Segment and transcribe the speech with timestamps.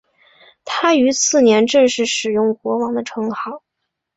[0.65, 3.61] 他于次年正式使用国王的称号。